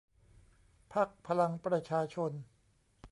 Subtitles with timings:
[0.93, 2.31] พรรคพลังประชาชน